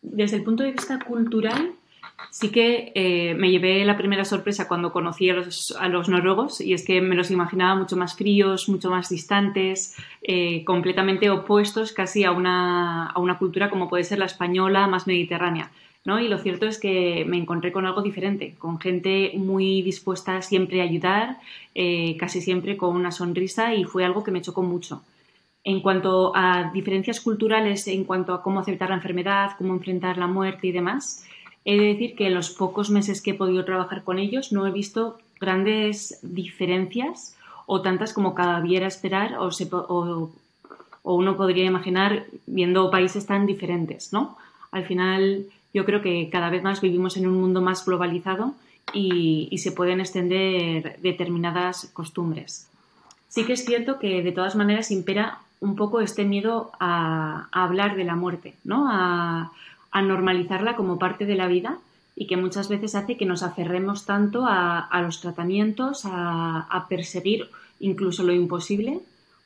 Desde 0.00 0.36
el 0.36 0.44
punto 0.44 0.62
de 0.62 0.70
vista 0.70 1.00
cultural, 1.04 1.72
sí 2.30 2.50
que 2.50 2.92
eh, 2.94 3.34
me 3.34 3.50
llevé 3.50 3.84
la 3.84 3.96
primera 3.96 4.24
sorpresa 4.24 4.68
cuando 4.68 4.92
conocí 4.92 5.30
a 5.30 5.34
los, 5.34 6.08
noruegos 6.08 6.60
y 6.60 6.72
es 6.72 6.84
que 6.84 7.00
me 7.00 7.14
los 7.14 7.30
imaginaba 7.30 7.74
mucho 7.74 7.96
más 7.96 8.16
fríos, 8.16 8.68
mucho 8.68 8.90
más 8.90 9.08
distantes, 9.08 9.96
eh, 10.22 10.64
completamente 10.64 11.30
opuestos 11.30 11.92
casi 11.92 12.24
a 12.24 12.32
una, 12.32 13.06
a 13.06 13.18
una, 13.20 13.38
cultura 13.38 13.70
como 13.70 13.88
puede 13.88 14.04
ser 14.04 14.18
la 14.18 14.26
española, 14.26 14.86
más 14.86 15.06
mediterránea. 15.06 15.70
¿no? 16.04 16.20
Y 16.20 16.28
lo 16.28 16.38
cierto 16.38 16.66
es 16.66 16.78
que 16.78 17.24
me 17.26 17.36
encontré 17.36 17.70
con 17.70 17.84
algo 17.86 18.02
diferente, 18.02 18.54
con 18.58 18.80
gente 18.80 19.32
muy 19.36 19.82
dispuesta 19.82 20.40
siempre 20.42 20.80
a 20.80 20.84
ayudar, 20.84 21.38
eh, 21.74 22.16
casi 22.18 22.40
siempre 22.40 22.76
con 22.76 22.96
una 22.96 23.12
sonrisa 23.12 23.74
y 23.74 23.84
fue 23.84 24.04
algo 24.04 24.24
que 24.24 24.30
me 24.30 24.40
chocó 24.40 24.62
mucho. 24.62 25.02
En 25.64 25.80
cuanto 25.80 26.32
a 26.34 26.70
diferencias 26.72 27.20
culturales, 27.20 27.86
en 27.88 28.04
cuanto 28.04 28.32
a 28.32 28.42
cómo 28.42 28.60
aceptar 28.60 28.88
la 28.88 28.94
enfermedad, 28.94 29.50
cómo 29.58 29.74
enfrentar 29.74 30.16
la 30.16 30.26
muerte 30.26 30.68
y 30.68 30.72
demás, 30.72 31.26
He 31.70 31.76
de 31.76 31.88
decir 31.88 32.16
que 32.16 32.28
en 32.28 32.34
los 32.34 32.48
pocos 32.48 32.88
meses 32.88 33.20
que 33.20 33.32
he 33.32 33.34
podido 33.34 33.62
trabajar 33.66 34.02
con 34.02 34.18
ellos 34.18 34.52
no 34.52 34.66
he 34.66 34.70
visto 34.70 35.18
grandes 35.38 36.18
diferencias 36.22 37.36
o 37.66 37.82
tantas 37.82 38.14
como 38.14 38.34
cabiera 38.34 38.86
esperar 38.86 39.36
o, 39.38 39.50
o, 39.70 40.30
uno 41.02 41.36
podría 41.36 41.66
imaginar 41.66 42.24
viendo 42.46 42.90
países 42.90 43.26
tan 43.26 43.44
diferentes, 43.44 44.14
¿no? 44.14 44.38
Al 44.70 44.86
final 44.86 45.44
yo 45.74 45.84
creo 45.84 46.00
que 46.00 46.30
cada 46.30 46.48
vez 46.48 46.62
más 46.62 46.80
vivimos 46.80 47.18
en 47.18 47.26
un 47.26 47.38
mundo 47.38 47.60
más 47.60 47.84
globalizado 47.84 48.54
y, 48.94 49.54
se 49.58 49.70
pueden 49.70 50.00
extender 50.00 50.98
determinadas 51.02 51.90
costumbres. 51.92 52.66
Sí 53.28 53.44
que 53.44 53.52
es 53.52 53.66
cierto 53.66 53.98
que 53.98 54.22
de 54.22 54.32
todas 54.32 54.56
maneras 54.56 54.90
impera 54.90 55.40
un 55.60 55.76
poco 55.76 56.00
este 56.00 56.24
miedo 56.24 56.72
a, 56.80 57.48
hablar 57.52 57.94
de 57.94 58.04
la 58.04 58.16
muerte, 58.16 58.54
¿no? 58.64 58.86
A, 58.90 59.52
normalizarla 59.94 60.76
como 60.76 60.98
parte 60.98 61.26
de 61.26 61.34
la 61.34 61.46
vida 61.46 61.78
y 62.14 62.26
que 62.26 62.36
muchas 62.36 62.68
veces 62.68 62.94
hace 62.94 63.16
que 63.16 63.26
nos 63.26 63.42
aferremos 63.42 64.04
tanto 64.04 64.44
a, 64.46 65.00
los 65.02 65.20
tratamientos, 65.20 66.02
a, 66.04 66.86
perseguir 66.88 67.48
incluso 67.80 68.24
lo 68.24 68.32
imposible, 68.32 69.00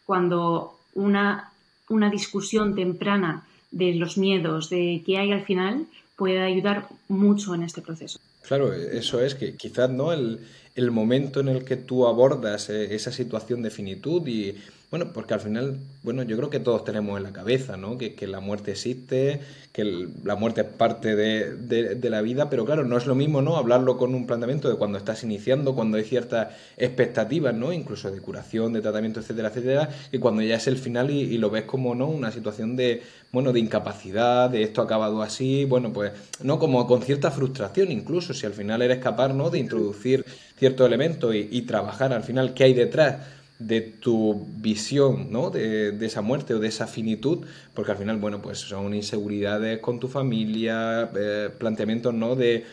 cuando 0.06 0.78
una, 0.94 1.52
una 1.88 2.11
discusión 2.11 2.75
temprana 2.75 3.44
de 3.70 3.94
los 3.94 4.16
miedos, 4.16 4.70
de 4.70 5.02
qué 5.04 5.18
hay 5.18 5.32
al 5.32 5.44
final, 5.44 5.87
puede 6.16 6.40
ayudar 6.40 6.88
mucho 7.08 7.54
en 7.54 7.62
este 7.62 7.82
proceso. 7.82 8.18
Claro, 8.46 8.72
eso 8.72 9.20
es 9.20 9.34
que 9.34 9.54
quizás 9.56 9.90
no 9.90 10.12
el, 10.12 10.40
el 10.75 10.90
momento 10.90 11.40
en 11.40 11.49
el 11.49 11.64
que 11.64 11.76
tú 11.76 12.06
abordas 12.06 12.70
eh, 12.70 12.94
esa 12.94 13.12
situación 13.12 13.62
de 13.62 13.70
finitud 13.70 14.26
y 14.26 14.54
bueno, 14.92 15.11
porque 15.14 15.32
al 15.32 15.40
final, 15.40 15.78
bueno, 16.02 16.22
yo 16.22 16.37
creo 16.37 16.50
que 16.50 16.61
todos 16.61 16.84
tenemos 16.84 17.16
en 17.16 17.22
la 17.22 17.32
cabeza, 17.32 17.78
¿no? 17.78 17.96
Que, 17.96 18.14
la 18.26 18.40
muerte 18.40 18.72
existe, 18.72 19.40
que 19.72 19.84
la 20.22 20.37
muerte 20.37 20.61
es 20.61 20.66
parte 20.66 21.16
de, 21.16 22.11
la 22.11 22.20
vida, 22.20 22.50
pero 22.50 22.66
claro, 22.66 22.84
no 22.84 22.99
es 22.99 23.06
lo 23.06 23.14
mismo, 23.14 23.40
¿no? 23.40 23.56
Hablarlo 23.56 23.96
con 23.96 24.14
un 24.14 24.26
planteamiento 24.26 24.68
de 24.68 24.76
cuando 24.76 24.99
estás 24.99 25.25
iniciando, 25.25 25.75
cuando 25.75 25.96
hay 25.96 26.04
ciertas 26.04 26.49
expectativas, 26.76 27.54
¿no? 27.54 27.72
Incluso 27.72 28.11
de 28.11 28.20
curación, 28.20 28.75
de 28.75 28.82
tratamiento, 28.82 29.20
etcétera, 29.20 29.49
etcétera, 29.49 29.88
y 30.12 30.18
cuando 30.18 30.42
ya 30.42 30.56
es 30.56 30.66
el 30.66 30.76
final 30.76 31.11
y, 31.11 31.38
lo 31.38 31.49
ves 31.49 31.64
como, 31.64 31.94
¿no? 31.94 32.08
Una 32.08 32.30
situación 32.30 32.76
de, 32.76 33.00
bueno, 33.32 33.54
de 33.54 33.61
incapacidad, 33.61 34.50
de 34.50 34.62
esto 34.62 34.82
ha 34.82 34.84
acabado 34.84 35.22
así, 35.22 35.64
bueno, 35.64 35.90
pues, 35.94 36.12
¿no? 36.42 36.58
Como 36.58 36.87
con 36.87 37.00
cierta 37.00 37.30
frustración 37.30 37.90
incluso, 37.90 38.34
si 38.34 38.44
al 38.44 38.52
final 38.52 38.82
eres 38.82 38.99
capaz, 38.99 39.32
¿no? 39.32 39.49
De 39.49 39.58
introducir 39.58 40.26
ciertos 40.58 40.87
elementos 40.87 41.34
y, 41.34 41.49
y 41.50 41.62
trabajar 41.62 42.12
al 42.12 42.25
final 42.25 42.52
qué 42.52 42.64
hay 42.64 42.75
detrás 42.75 43.40
de 43.66 43.81
tu 43.81 44.47
visión 44.57 45.31
¿no? 45.31 45.50
de, 45.50 45.97
esa 46.04 46.23
muerte 46.23 46.54
o 46.54 46.59
de 46.59 46.69
esa 46.69 46.87
finitud, 46.87 47.47
porque 47.75 47.92
al 47.92 47.99
final, 47.99 48.19
bueno, 48.19 48.42
pues 48.42 48.59
son 48.59 48.95
inseguridades 48.95 49.81
con 49.81 50.00
tu 50.00 50.09
familia, 50.09 51.11
eh, 51.16 51.50
planteamientos 51.57 52.14
¿no? 52.14 52.35
de, 52.35 52.64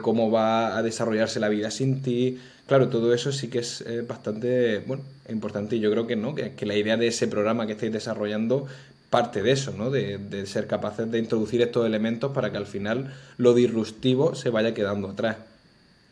cómo 0.00 0.30
va 0.30 0.76
a 0.76 0.82
desarrollarse 0.82 1.40
la 1.40 1.48
vida 1.48 1.70
sin 1.70 2.02
ti. 2.02 2.38
Claro, 2.66 2.88
todo 2.88 3.12
eso 3.12 3.32
sí 3.32 3.48
que 3.48 3.58
es 3.58 3.82
eh, 3.82 4.02
bastante 4.02 4.80
bueno, 4.80 5.02
importante 5.28 5.76
y 5.76 5.80
yo 5.80 5.90
creo 5.90 6.06
que 6.06 6.16
no, 6.16 6.34
que, 6.34 6.54
la 6.64 6.76
idea 6.76 6.96
de 6.96 7.08
ese 7.08 7.26
programa 7.26 7.66
que 7.66 7.72
estáis 7.72 7.92
desarrollando 7.92 8.66
parte 9.10 9.42
de 9.42 9.52
eso, 9.52 9.72
¿no? 9.76 9.90
De, 9.90 10.16
de, 10.16 10.46
ser 10.46 10.66
capaces 10.66 11.10
de 11.10 11.18
introducir 11.18 11.60
estos 11.60 11.84
elementos 11.84 12.32
para 12.32 12.50
que 12.50 12.56
al 12.56 12.66
final 12.66 13.12
lo 13.36 13.52
disruptivo 13.52 14.34
se 14.34 14.48
vaya 14.48 14.72
quedando 14.72 15.08
atrás. 15.08 15.36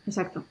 Exacto. 0.05 0.43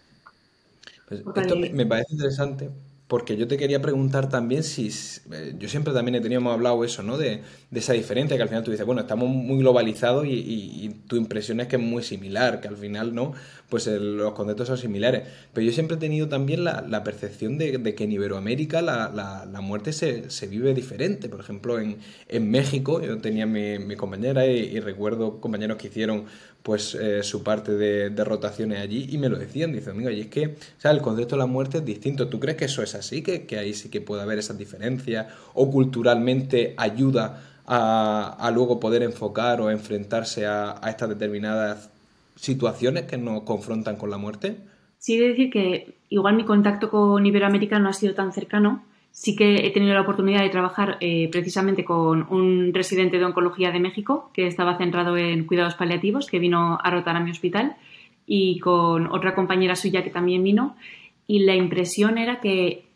Pues 1.08 1.22
esto 1.36 1.56
me 1.56 1.86
parece 1.86 2.12
interesante 2.12 2.70
porque 3.10 3.36
yo 3.36 3.48
te 3.48 3.56
quería 3.56 3.82
preguntar 3.82 4.28
también 4.28 4.62
si, 4.62 4.88
eh, 5.32 5.56
yo 5.58 5.68
siempre 5.68 5.92
también 5.92 6.14
he 6.14 6.20
tenido, 6.20 6.40
hemos 6.40 6.52
hablado 6.52 6.84
eso, 6.84 7.02
¿no? 7.02 7.18
De, 7.18 7.42
esa 7.74 7.92
diferencia 7.92 8.36
que 8.36 8.42
al 8.44 8.48
final 8.48 8.62
tú 8.62 8.70
dices, 8.70 8.86
bueno, 8.86 9.00
estamos 9.00 9.28
muy 9.28 9.58
globalizados 9.58 10.26
y, 10.28 10.94
tu 11.08 11.16
impresión 11.16 11.58
es 11.58 11.66
que 11.66 11.74
es 11.74 11.82
muy 11.82 12.04
similar, 12.04 12.60
que 12.60 12.68
al 12.68 12.76
final, 12.76 13.12
¿no? 13.12 13.32
Pues 13.70 13.86
los 13.86 14.34
conceptos 14.34 14.68
son 14.68 14.76
similares. 14.76 15.28
Pero 15.54 15.66
yo 15.66 15.72
siempre 15.72 15.96
he 15.96 16.00
tenido 16.00 16.28
también 16.28 16.64
la, 16.64 17.04
percepción 17.04 17.56
de, 17.56 17.94
que 17.94 18.04
en 18.04 18.12
Iberoamérica 18.12 18.82
la, 18.82 19.60
muerte 19.62 19.92
se, 19.92 20.46
vive 20.46 20.74
diferente. 20.74 21.30
Por 21.30 21.40
ejemplo, 21.40 21.78
en, 21.80 22.50
México, 22.50 23.00
yo 23.00 23.16
tenía 23.18 23.46
mi, 23.46 23.96
compañera 23.96 24.46
y 24.46 24.78
recuerdo 24.80 25.40
compañeros 25.40 25.78
que 25.78 25.86
hicieron 25.86 26.26
pues 26.62 26.94
eh, 26.94 27.22
su 27.22 27.42
parte 27.42 27.72
de, 27.72 28.24
rotaciones 28.24 28.80
allí 28.80 29.08
y 29.10 29.18
me 29.18 29.28
lo 29.28 29.38
decían, 29.38 29.72
dicen, 29.72 29.92
amigo, 29.92 30.10
y 30.10 30.20
es 30.20 30.26
que 30.26 30.56
sea, 30.78 30.90
el 30.90 31.00
concepto 31.00 31.36
de 31.36 31.40
la 31.40 31.46
muerte 31.46 31.78
es 31.78 31.84
distinto. 31.84 32.28
¿Tú 32.28 32.38
crees 32.38 32.56
que 32.56 32.66
eso 32.66 32.82
es 32.82 32.94
así? 32.94 33.22
¿Que, 33.22 33.46
que 33.46 33.58
ahí 33.58 33.74
sí 33.74 33.88
que 33.88 34.00
puede 34.00 34.22
haber 34.22 34.38
esas 34.38 34.58
diferencias? 34.58 35.26
¿O 35.54 35.70
culturalmente 35.70 36.74
ayuda 36.76 37.42
a, 37.66 38.50
luego 38.52 38.80
poder 38.80 39.02
enfocar 39.02 39.60
o 39.60 39.70
enfrentarse 39.70 40.44
a, 40.44 40.74
a, 40.82 40.90
estas 40.90 41.08
determinadas 41.08 41.90
situaciones 42.40 43.04
que 43.04 43.18
nos 43.18 43.42
confrontan 43.42 43.96
con 43.96 44.10
la 44.10 44.16
muerte? 44.16 44.56
Sí, 44.98 45.18
de 45.18 45.28
decir 45.28 45.50
que 45.50 45.94
igual 46.08 46.36
mi 46.36 46.44
contacto 46.44 46.90
con 46.90 47.24
Iberoamérica 47.24 47.78
no 47.78 47.88
ha 47.88 47.92
sido 47.92 48.14
tan 48.14 48.32
cercano, 48.32 48.84
sí 49.12 49.36
que 49.36 49.66
he 49.66 49.70
tenido 49.70 49.94
la 49.94 50.02
oportunidad 50.02 50.42
de 50.42 50.48
trabajar 50.48 50.96
eh, 51.00 51.28
precisamente 51.30 51.84
con 51.84 52.26
un 52.30 52.72
residente 52.72 53.18
de 53.18 53.24
oncología 53.24 53.70
de 53.70 53.80
México 53.80 54.30
que 54.32 54.46
estaba 54.46 54.78
centrado 54.78 55.16
en 55.16 55.44
cuidados 55.44 55.74
paliativos, 55.74 56.26
que 56.26 56.38
vino 56.38 56.78
a 56.82 56.90
rotar 56.90 57.16
a 57.16 57.20
mi 57.20 57.30
hospital, 57.30 57.76
y 58.26 58.58
con 58.60 59.12
otra 59.12 59.34
compañera 59.34 59.76
suya 59.76 60.02
que 60.02 60.10
también 60.10 60.42
vino. 60.42 60.76
Y 61.26 61.40
la 61.40 61.54
impresión 61.54 62.18
era 62.18 62.40
que 62.40 62.89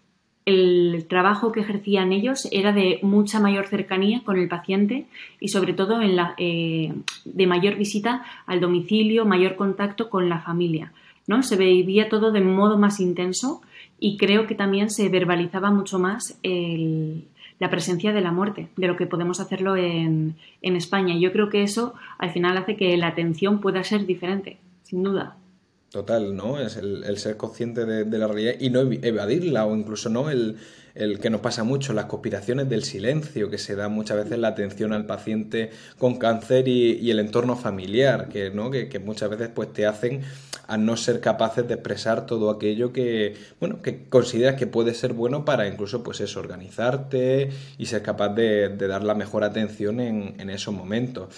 el 0.47 1.07
trabajo 1.09 1.53
que 1.53 1.61
ejercían 1.61 2.13
ellos 2.13 2.49
era 2.53 2.73
de 2.73 2.99
mucha 3.03 3.41
mayor 3.41 3.67
cercanía 3.67 4.23
con 4.25 4.39
el 4.39 4.49
paciente 4.49 5.07
y 5.41 5.49
sobre 5.49 5.73
todo 5.73 6.03
en 6.03 6.17
la, 6.17 6.35
eh, 6.37 6.93
de 7.25 7.47
mayor 7.47 7.77
visita 7.77 8.25
al 8.47 8.61
domicilio, 8.61 9.25
mayor 9.25 9.57
contacto 9.57 10.11
con 10.11 10.29
la 10.29 10.41
familia. 10.41 10.93
¿no? 11.27 11.43
Se 11.43 11.57
vivía 11.57 12.09
todo 12.09 12.31
de 12.31 12.43
modo 12.43 12.79
más 12.79 13.01
intenso 13.01 13.63
y 13.99 14.19
creo 14.19 14.47
que 14.47 14.55
también 14.55 14.91
se 14.91 15.09
verbalizaba 15.09 15.71
mucho 15.71 15.99
más 15.99 16.39
la 17.61 17.71
presencia 17.71 18.13
de 18.13 18.21
la 18.21 18.33
muerte, 18.33 18.69
de 18.77 18.89
lo 18.89 18.97
que 18.97 19.07
podemos 19.07 19.41
hacerlo 19.41 19.77
en, 19.77 20.37
en 20.61 20.77
España. 20.77 21.17
Yo 21.19 21.33
creo 21.33 21.49
que 21.49 21.63
eso 21.63 21.95
al 22.19 22.31
final 22.31 22.59
hace 22.59 22.77
que 22.77 22.97
la 22.99 23.09
atención 23.09 23.61
pueda 23.61 23.83
ser 23.85 24.05
diferente, 24.05 24.59
sin 24.83 25.03
duda. 25.03 25.37
Total, 25.95 26.35
¿no? 26.35 26.59
Es 26.59 26.77
el, 26.77 27.17
ser 27.19 27.37
consciente 27.37 27.85
de, 27.85 28.19
la 28.19 28.27
realidad 28.27 28.55
y 28.59 28.69
no 28.69 28.81
evadirla 28.81 29.65
o 29.65 29.77
incluso 29.77 30.09
no 30.09 30.29
el, 30.29 30.59
que 30.93 31.31
nos 31.31 31.41
pasa 31.41 31.63
mucho, 31.63 31.93
las 31.93 32.07
conspiraciones 32.07 32.69
del 32.69 32.83
silencio, 32.83 33.49
que 33.49 33.59
se 33.59 33.77
da 33.77 33.89
muchas 33.89 34.17
veces 34.17 34.41
la 34.41 34.49
atención 34.49 34.93
al 34.93 35.07
paciente 35.07 35.71
con 35.97 36.17
cáncer 36.17 36.67
y, 36.67 37.09
el 37.13 37.21
entorno 37.21 37.55
familiar, 37.55 38.29
que, 38.29 38.51
¿no? 38.51 38.73
Que, 38.73 38.89
que, 38.89 38.99
muchas 38.99 39.31
veces 39.31 39.51
pues 39.55 39.73
te 39.73 39.87
hacen 39.87 40.23
a 40.67 40.77
no 40.77 40.97
ser 40.97 41.21
capaces 41.21 41.69
de 41.69 41.75
expresar 41.75 42.27
todo 42.27 42.51
aquello 42.51 42.93
que, 42.93 43.37
bueno, 43.61 43.81
que 43.81 44.09
consideras 44.09 44.57
que 44.57 44.67
puede 44.67 44.95
ser 44.95 45.13
bueno 45.13 45.45
para 45.45 45.69
incluso 45.69 46.03
pues 46.03 46.21
eso, 46.21 46.41
organizarte 46.41 47.51
y 47.79 47.87
ser 47.87 48.03
capaz 48.03 48.31
de, 48.31 48.77
dar 48.77 49.05
la 49.05 49.15
mejor 49.15 49.45
atención 49.45 50.01
en, 50.01 50.35
en 50.41 50.51
esos 50.51 50.75
momentos. 50.75 51.29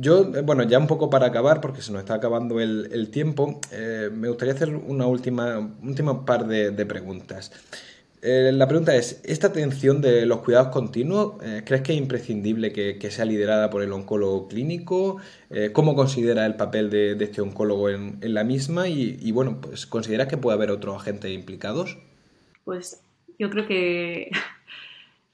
Yo, 0.00 0.32
eh, 0.32 0.42
bueno, 0.42 0.62
ya 0.62 0.78
un 0.78 0.86
poco 0.86 1.10
para 1.10 1.26
acabar, 1.26 1.60
porque 1.60 1.82
se 1.82 1.90
nos 1.90 2.02
está 2.02 2.14
acabando 2.14 2.60
el, 2.60 3.10
tiempo, 3.10 3.60
eh, 3.72 4.10
me 4.12 4.28
gustaría 4.28 4.54
hacer 4.54 4.72
una 4.76 5.06
última, 5.06 5.76
última 5.82 6.24
par 6.24 6.46
de, 6.46 6.86
preguntas. 6.86 7.50
Eh, 8.22 8.52
la 8.54 8.68
pregunta 8.68 8.94
es, 8.94 9.20
¿esta 9.24 9.48
atención 9.48 10.00
de 10.00 10.24
los 10.24 10.38
cuidados 10.38 10.68
continuos, 10.68 11.34
crees 11.64 11.82
que 11.82 11.92
es 11.94 11.98
imprescindible 11.98 12.72
que, 12.72 13.10
sea 13.10 13.24
liderada 13.24 13.70
por 13.70 13.82
el 13.82 13.92
oncólogo 13.92 14.46
clínico? 14.46 15.16
¿Cómo 15.72 15.96
considera 15.96 16.46
el 16.46 16.54
papel 16.54 16.90
de, 16.90 17.16
este 17.20 17.40
oncólogo 17.40 17.90
en, 17.90 18.18
la 18.22 18.44
misma? 18.44 18.88
Y, 18.88 19.18
y, 19.20 19.32
bueno, 19.32 19.60
pues 19.60 19.86
¿consideras 19.86 20.28
que 20.28 20.36
puede 20.36 20.54
haber 20.54 20.70
otros 20.70 20.96
agentes 20.96 21.32
implicados? 21.32 21.98
Pues 22.64 23.02
yo 23.36 23.50
creo 23.50 23.66
que 23.66 24.30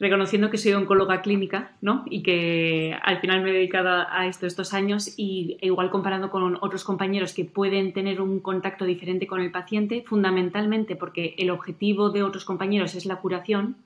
reconociendo 0.05 0.51
que 0.51 0.59
soy 0.59 0.75
oncóloga 0.75 1.23
clínica, 1.23 1.73
¿no? 1.81 2.05
Y 2.11 2.23
que 2.23 2.95
al 3.03 3.21
final 3.21 3.43
me 3.43 3.51
he 3.51 3.55
dedicado 3.55 4.07
a 4.07 4.27
esto 4.27 4.47
estos 4.47 4.75
años 4.75 5.15
y 5.17 5.57
igual 5.63 5.91
comparando 5.91 6.31
con 6.31 6.59
otros 6.61 6.85
compañeros 6.85 7.33
que 7.33 7.47
pueden 7.47 7.95
tener 7.95 8.21
un 8.21 8.41
contacto 8.41 8.85
diferente 8.85 9.27
con 9.27 9.41
el 9.41 9.51
paciente, 9.51 10.05
fundamentalmente 10.07 10.95
porque 10.95 11.35
el 11.39 11.51
objetivo 11.51 12.11
de 12.11 12.23
otros 12.23 12.45
compañeros 12.45 12.95
es 12.95 13.07
la 13.07 13.17
curación, 13.17 13.77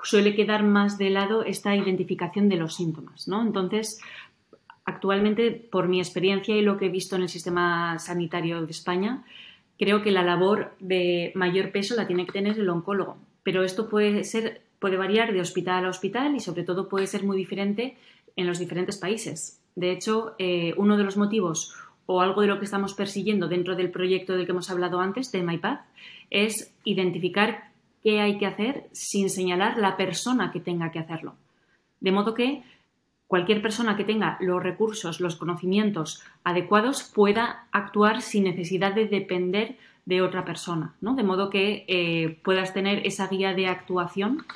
suele 0.00 0.36
quedar 0.36 0.62
más 0.62 0.96
de 0.96 1.10
lado 1.10 1.42
esta 1.42 1.74
identificación 1.74 2.48
de 2.48 2.56
los 2.56 2.76
síntomas, 2.76 3.26
¿no? 3.26 3.42
Entonces, 3.42 4.00
actualmente, 4.84 5.50
por 5.50 5.88
mi 5.88 5.98
experiencia 5.98 6.56
y 6.56 6.62
lo 6.62 6.76
que 6.76 6.86
he 6.86 6.90
visto 6.90 7.16
en 7.16 7.22
el 7.22 7.28
sistema 7.28 7.98
sanitario 7.98 8.64
de 8.64 8.70
España, 8.70 9.24
creo 9.76 10.02
que 10.02 10.12
la 10.12 10.22
labor 10.22 10.76
de 10.78 11.32
mayor 11.34 11.72
peso 11.72 11.96
la 11.96 12.06
tiene 12.06 12.26
que 12.26 12.32
tener 12.32 12.60
el 12.60 12.68
oncólogo, 12.68 13.16
pero 13.42 13.64
esto 13.64 13.88
puede 13.88 14.22
ser 14.22 14.67
puede 14.78 14.96
variar 14.96 15.32
de 15.32 15.40
hospital 15.40 15.84
a 15.84 15.88
hospital 15.88 16.34
y 16.36 16.40
sobre 16.40 16.62
todo 16.62 16.88
puede 16.88 17.06
ser 17.06 17.24
muy 17.24 17.36
diferente 17.36 17.96
en 18.36 18.46
los 18.46 18.58
diferentes 18.58 18.98
países. 18.98 19.60
De 19.74 19.90
hecho, 19.92 20.34
eh, 20.38 20.74
uno 20.76 20.96
de 20.96 21.04
los 21.04 21.16
motivos 21.16 21.74
o 22.06 22.20
algo 22.20 22.40
de 22.40 22.48
lo 22.48 22.58
que 22.58 22.64
estamos 22.64 22.94
persiguiendo 22.94 23.48
dentro 23.48 23.76
del 23.76 23.90
proyecto 23.90 24.34
del 24.34 24.46
que 24.46 24.52
hemos 24.52 24.70
hablado 24.70 25.00
antes, 25.00 25.30
de 25.30 25.42
MyPath, 25.42 25.80
es 26.30 26.74
identificar 26.84 27.70
qué 28.02 28.20
hay 28.20 28.38
que 28.38 28.46
hacer 28.46 28.88
sin 28.92 29.28
señalar 29.28 29.76
la 29.78 29.96
persona 29.96 30.50
que 30.50 30.60
tenga 30.60 30.90
que 30.90 30.98
hacerlo. 30.98 31.34
De 32.00 32.12
modo 32.12 32.34
que 32.34 32.62
cualquier 33.26 33.60
persona 33.60 33.96
que 33.96 34.04
tenga 34.04 34.38
los 34.40 34.62
recursos, 34.62 35.20
los 35.20 35.36
conocimientos 35.36 36.22
adecuados 36.44 37.02
pueda 37.02 37.66
actuar 37.72 38.22
sin 38.22 38.44
necesidad 38.44 38.94
de 38.94 39.06
depender 39.06 39.76
de 40.08 40.22
otra 40.22 40.46
persona, 40.46 40.94
¿no? 41.02 41.14
De 41.14 41.22
modo 41.22 41.50
que 41.50 41.84
eh, 41.86 42.40
puedas 42.42 42.72
tener 42.72 43.06
esa 43.06 43.28
guía 43.28 43.52
de 43.52 43.66
actuación 43.66 44.46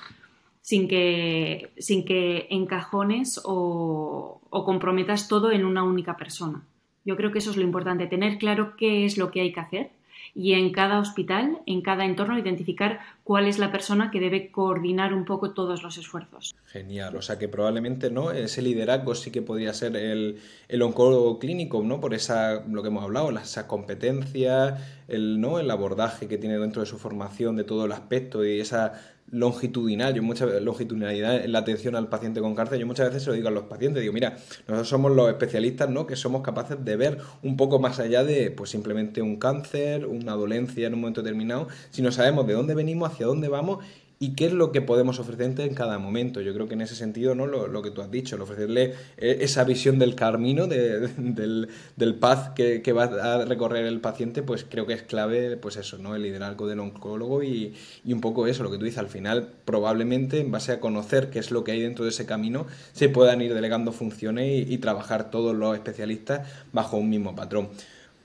sin 0.62 0.88
que, 0.88 1.74
sin 1.76 2.06
que 2.06 2.46
encajones 2.48 3.38
o, 3.44 4.40
comprometas 4.48 5.28
todo 5.28 5.52
en 5.52 5.66
una 5.66 5.82
única 5.82 6.16
persona. 6.16 6.62
Yo 7.04 7.16
creo 7.16 7.32
que 7.32 7.40
eso 7.40 7.50
es 7.50 7.58
lo 7.58 7.64
importante, 7.64 8.06
tener 8.06 8.38
claro 8.38 8.76
qué 8.78 9.04
es 9.04 9.18
lo 9.18 9.30
que 9.30 9.42
hay 9.42 9.52
que 9.52 9.60
hacer 9.60 9.90
y 10.34 10.54
en 10.54 10.72
cada 10.72 10.98
hospital, 10.98 11.58
en 11.66 11.82
cada 11.82 12.04
entorno, 12.04 12.38
identificar 12.38 13.00
cuál 13.22 13.46
es 13.46 13.58
la 13.58 13.70
persona 13.70 14.10
que 14.10 14.18
debe 14.18 14.50
coordinar 14.50 15.12
un 15.12 15.24
poco 15.24 15.52
todos 15.52 15.82
los 15.82 15.98
esfuerzos. 15.98 16.54
Genial, 16.66 17.16
o 17.16 17.22
sea 17.22 17.38
que 17.38 17.48
probablemente 17.48 18.10
no 18.10 18.30
ese 18.30 18.62
liderazgo 18.62 19.14
sí 19.14 19.30
que 19.30 19.42
podría 19.42 19.74
ser 19.74 19.94
el, 19.96 20.40
el 20.68 20.82
oncólogo 20.82 21.38
clínico, 21.38 21.82
¿no? 21.82 22.00
Por 22.00 22.14
esa, 22.14 22.64
lo 22.66 22.82
que 22.82 22.88
hemos 22.88 23.04
hablado, 23.04 23.30
esas 23.30 23.64
competencias, 23.64 24.80
el, 25.08 25.40
¿no? 25.40 25.58
el 25.58 25.70
abordaje 25.70 26.28
que 26.28 26.38
tiene 26.38 26.58
dentro 26.58 26.80
de 26.80 26.86
su 26.86 26.98
formación 26.98 27.56
de 27.56 27.64
todo 27.64 27.84
el 27.84 27.92
aspecto 27.92 28.44
y 28.44 28.60
esa 28.60 28.94
longitudinal, 29.30 30.14
yo 30.14 30.22
mucha 30.22 30.46
longitudinalidad 30.46 31.44
en 31.44 31.52
la 31.52 31.60
atención 31.60 31.96
al 31.96 32.08
paciente 32.08 32.40
con 32.40 32.54
cáncer, 32.54 32.78
yo 32.78 32.86
muchas 32.86 33.08
veces 33.08 33.22
se 33.22 33.30
lo 33.30 33.36
digo 33.36 33.48
a 33.48 33.50
los 33.50 33.64
pacientes, 33.64 34.02
digo, 34.02 34.12
mira, 34.12 34.36
nosotros 34.68 34.88
somos 34.88 35.12
los 35.12 35.28
especialistas, 35.28 35.88
¿no? 35.88 36.06
Que 36.06 36.16
somos 36.16 36.42
capaces 36.42 36.84
de 36.84 36.96
ver 36.96 37.18
un 37.42 37.56
poco 37.56 37.78
más 37.78 37.98
allá 37.98 38.24
de, 38.24 38.50
pues 38.50 38.70
simplemente 38.70 39.22
un 39.22 39.36
cáncer, 39.36 40.06
una 40.06 40.32
dolencia 40.32 40.86
en 40.86 40.94
un 40.94 41.00
momento 41.00 41.22
determinado, 41.22 41.68
si 41.90 42.02
no 42.02 42.12
sabemos 42.12 42.46
de 42.46 42.52
dónde 42.52 42.74
venimos, 42.74 43.10
hacia 43.10 43.26
dónde 43.26 43.48
vamos 43.48 43.78
y 44.22 44.34
qué 44.34 44.46
es 44.46 44.52
lo 44.52 44.70
que 44.70 44.80
podemos 44.80 45.18
ofrecerte 45.18 45.64
en 45.64 45.74
cada 45.74 45.98
momento. 45.98 46.40
Yo 46.40 46.54
creo 46.54 46.68
que 46.68 46.74
en 46.74 46.82
ese 46.82 46.94
sentido, 46.94 47.34
¿no? 47.34 47.48
Lo, 47.48 47.82
que 47.82 47.90
tú 47.90 48.02
has 48.02 48.10
dicho, 48.12 48.36
el 48.36 48.42
ofrecerle 48.42 48.94
eh, 49.16 49.38
esa 49.40 49.64
visión 49.64 49.98
del 49.98 50.14
camino, 50.14 50.68
del, 50.68 51.68
del 51.96 52.14
path 52.14 52.54
que, 52.54 52.92
va 52.92 53.02
a 53.02 53.44
recorrer 53.44 53.84
el 53.84 54.00
paciente, 54.00 54.44
pues 54.44 54.64
creo 54.64 54.86
que 54.86 54.92
es 54.92 55.02
clave, 55.02 55.56
pues 55.56 55.76
eso, 55.76 55.98
¿no? 55.98 56.14
El 56.14 56.22
liderazgo 56.22 56.68
del 56.68 56.78
oncólogo 56.78 57.42
y, 57.42 57.74
un 58.04 58.20
poco 58.20 58.46
eso, 58.46 58.62
lo 58.62 58.70
que 58.70 58.78
tú 58.78 58.84
dices, 58.84 59.00
al 59.00 59.08
final, 59.08 59.48
probablemente 59.64 60.38
en 60.38 60.52
base 60.52 60.70
a 60.70 60.78
conocer 60.78 61.28
qué 61.30 61.40
es 61.40 61.50
lo 61.50 61.64
que 61.64 61.72
hay 61.72 61.80
dentro 61.80 62.04
de 62.04 62.12
ese 62.12 62.24
camino, 62.24 62.68
se 62.92 63.08
puedan 63.08 63.40
ir 63.40 63.52
delegando 63.54 63.90
funciones 63.90 64.70
y 64.70 64.78
trabajar 64.78 65.32
todos 65.32 65.56
los 65.56 65.74
especialistas 65.74 66.46
bajo 66.72 66.96
un 66.96 67.10
mismo 67.10 67.34
patrón. 67.34 67.70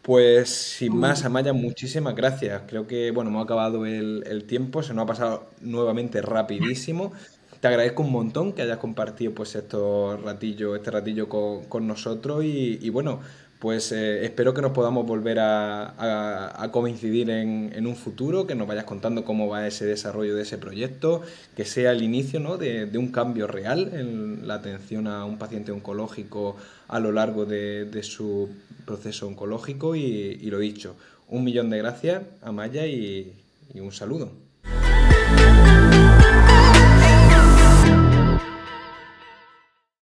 Pues 0.02 0.50
sin 0.50 0.96
más, 0.96 1.26
Amaya, 1.26 1.54
muchísimas 1.54 2.16
gracias. 2.16 2.62
Creo 2.68 2.88
que 2.88 3.12
bueno, 3.12 3.30
hemos 3.30 3.44
acabado 3.44 3.86
el, 3.86 4.44
tiempo, 4.48 4.82
se 4.82 4.94
nos 4.94 5.04
ha 5.04 5.08
pasado 5.08 5.50
nuevamente 5.62 6.22
rapidísimo. 6.22 7.12
Te 7.60 7.68
agradezco 7.68 8.04
un 8.04 8.12
montón 8.12 8.54
que 8.54 8.62
hayas 8.62 8.78
compartido 8.78 9.34
pues 9.34 9.56
estos 9.56 10.22
ratillos, 10.22 10.78
este 10.78 10.92
ratillo 10.92 11.28
con, 11.28 11.88
nosotros 11.88 12.46
y, 12.46 12.90
bueno, 12.90 13.20
pues 13.60 13.92
eh, 13.92 14.24
espero 14.24 14.54
que 14.54 14.62
nos 14.62 14.72
podamos 14.72 15.06
volver 15.06 15.40
a, 15.40 16.70
coincidir 16.72 17.30
en, 17.30 17.88
un 17.88 17.96
futuro, 17.96 18.46
que 18.46 18.56
nos 18.56 18.68
vayas 18.68 18.84
contando 18.84 19.26
cómo 19.26 19.48
va 19.48 19.68
ese 19.68 19.86
desarrollo 19.86 20.36
de 20.36 20.44
ese 20.44 20.58
proyecto, 20.58 21.24
que 21.56 21.66
sea 21.66 21.92
el 21.92 22.04
inicio 22.04 22.40
¿no? 22.40 22.58
de, 22.58 22.90
un 22.98 23.12
cambio 23.12 23.48
real 23.48 23.92
en 23.94 24.48
la 24.48 24.56
atención 24.56 25.08
a 25.08 25.26
un 25.26 25.38
paciente 25.38 25.72
oncológico 25.72 26.56
a 26.88 27.00
lo 27.00 27.12
largo 27.12 27.46
de, 27.46 27.90
su 28.04 28.50
proceso 28.86 29.28
oncológico 29.28 29.96
y, 29.96 30.36
lo 30.50 30.60
dicho, 30.60 30.96
un 31.30 31.44
millón 31.44 31.70
de 31.70 31.80
gracias 31.80 32.24
a 32.42 32.52
Maya 32.52 32.86
y, 32.86 33.34
y 33.74 33.80
un 33.80 33.92
saludo. 33.92 34.32